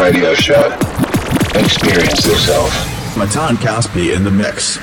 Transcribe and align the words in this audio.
radio 0.00 0.34
show. 0.34 0.72
Experience 1.54 2.24
yourself. 2.26 2.72
Matan 3.18 3.56
Caspi 3.56 4.16
in 4.16 4.24
the 4.24 4.30
mix. 4.30 4.78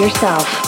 Yourself. 0.00 0.67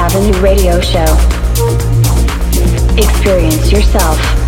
Avenue 0.00 0.32
Radio 0.40 0.80
Show. 0.80 1.04
Experience 2.96 3.70
yourself. 3.70 4.39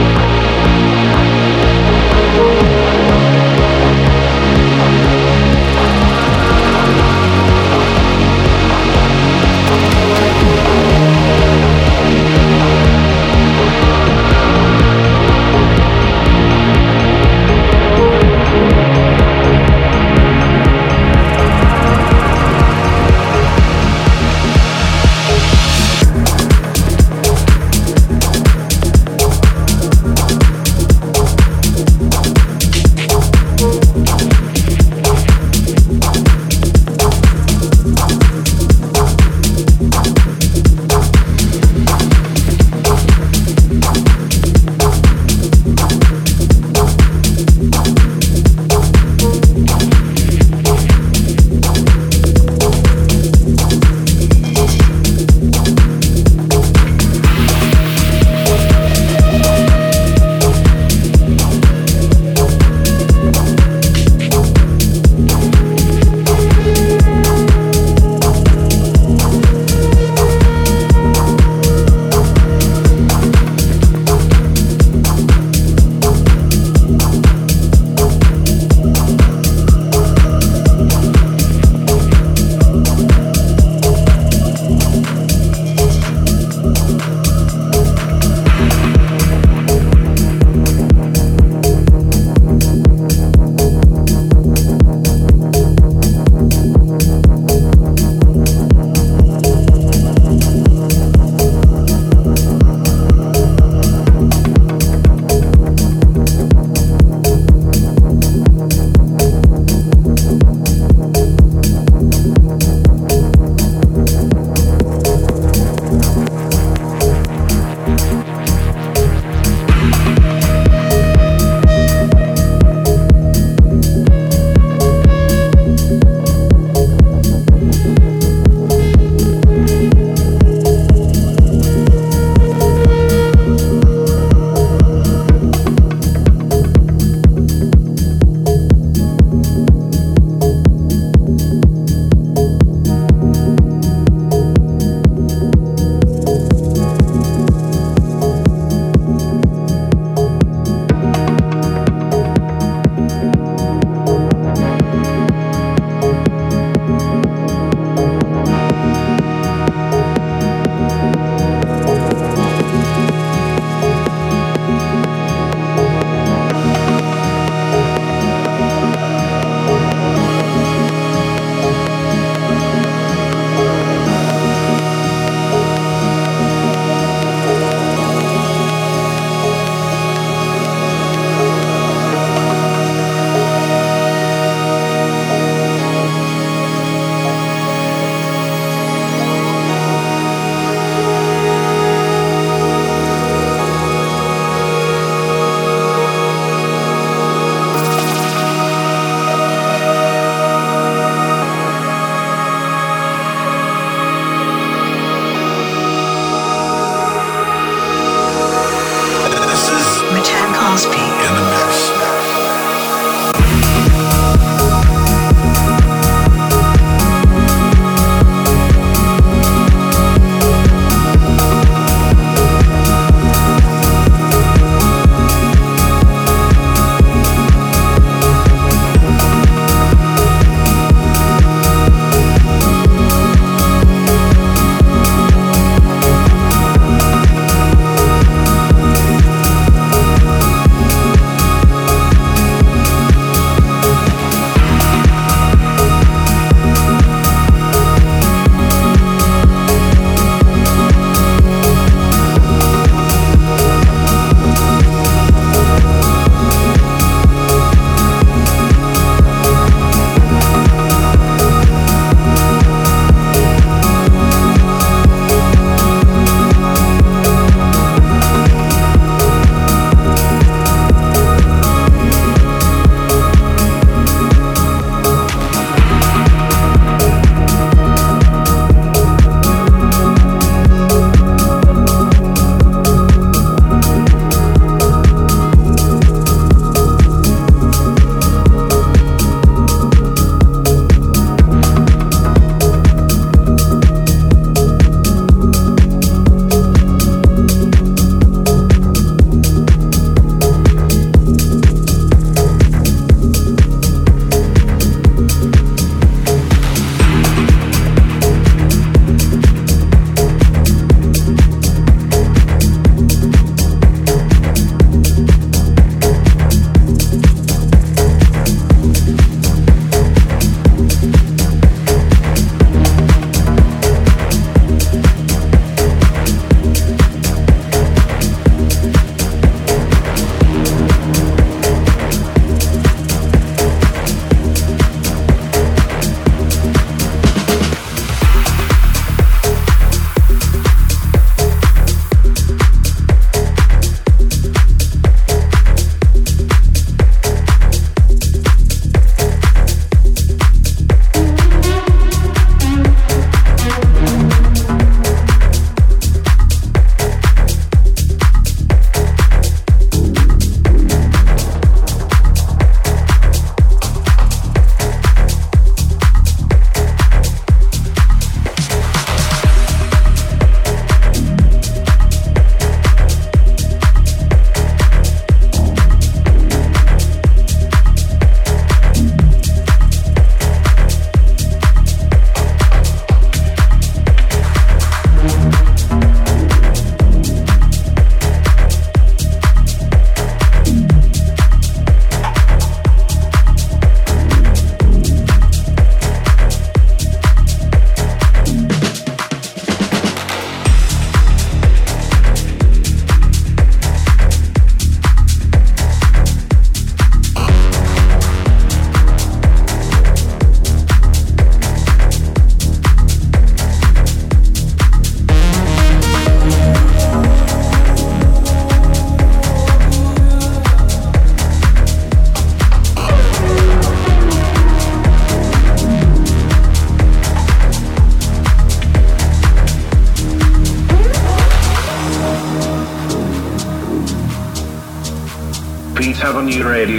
you 0.00 0.29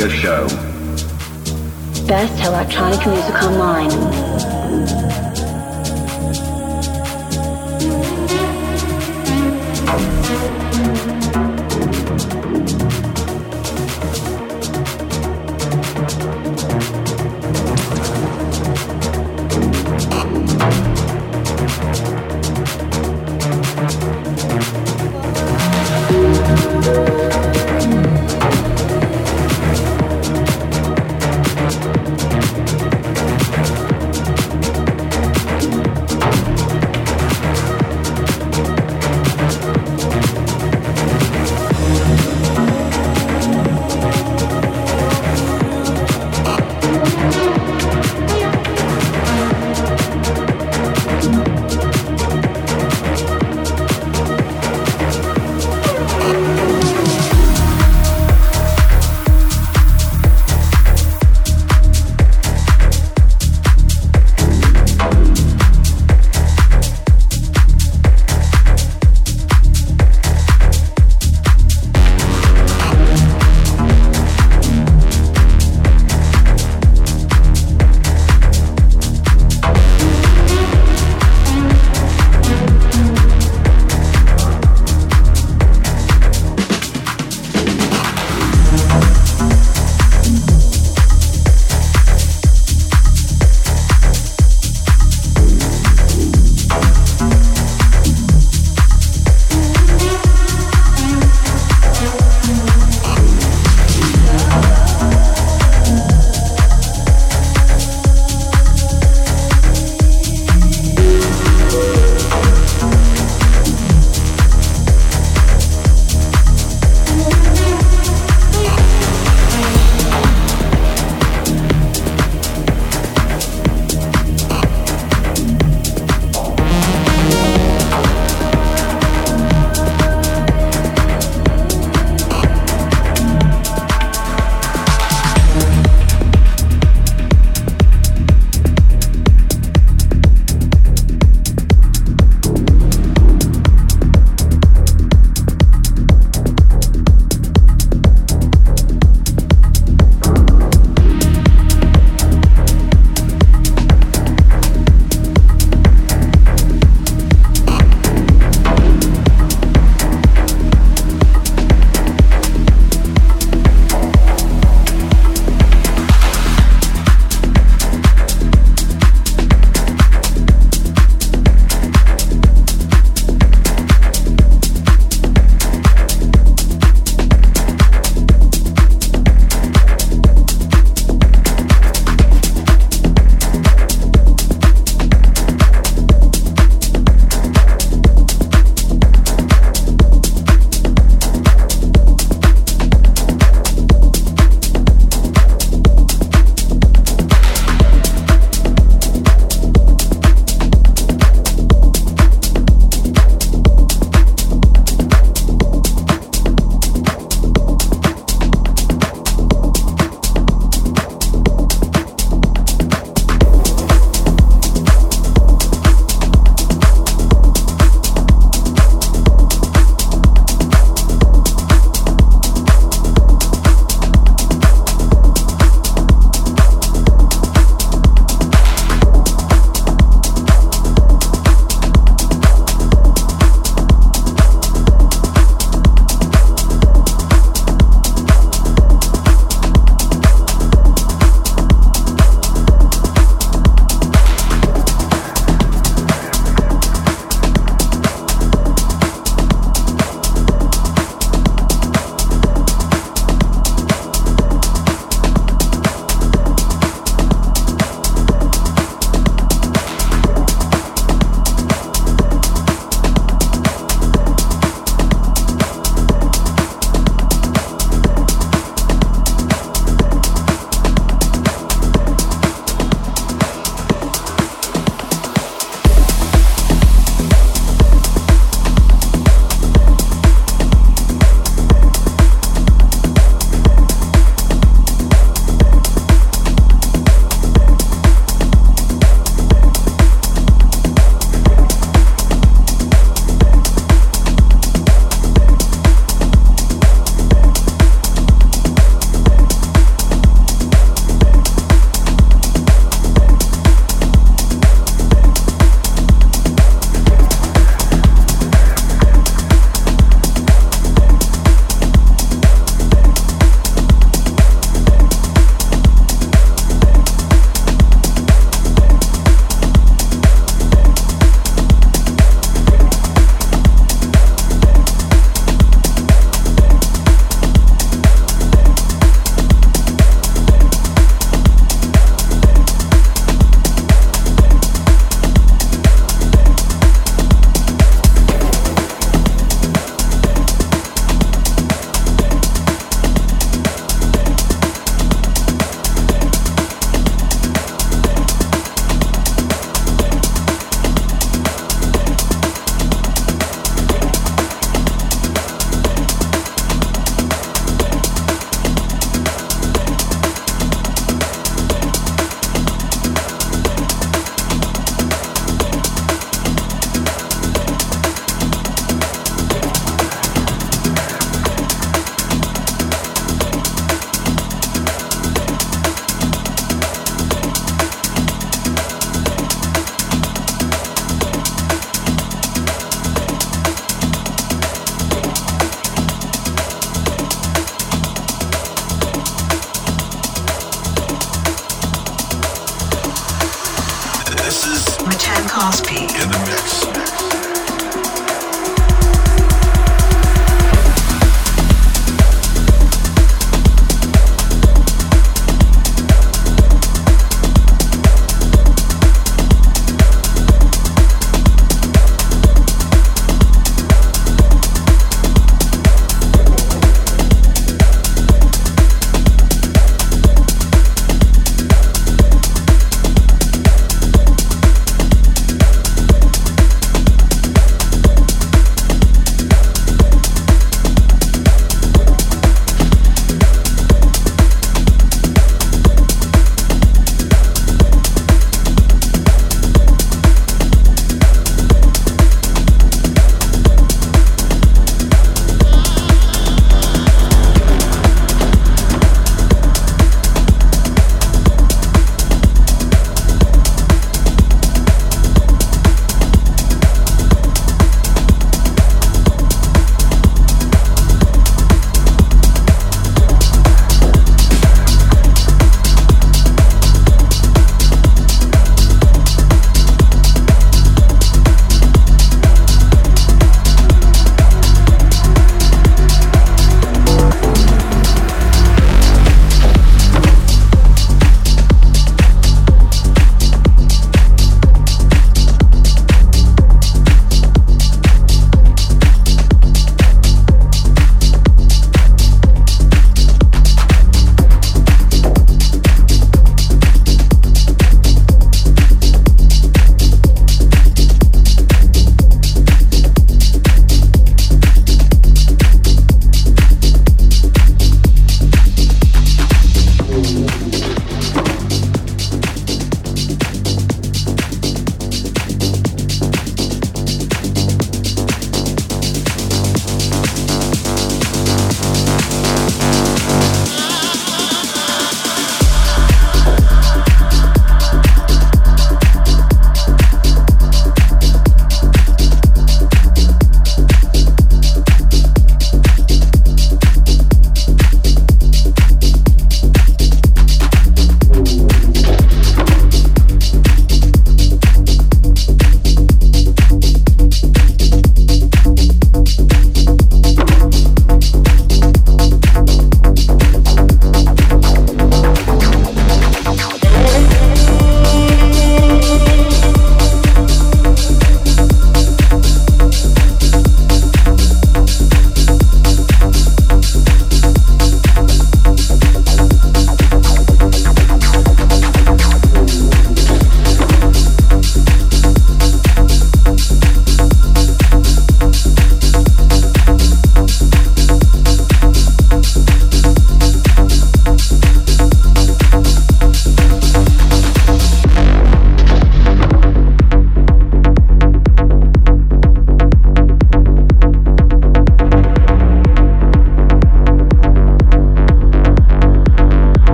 Radio 0.00 0.08
Show. 0.08 0.59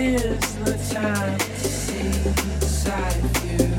is 0.00 0.54
the 0.64 0.94
time 0.94 1.38
to 1.38 1.68
see 1.68 2.28
inside 2.28 3.60
you. 3.60 3.69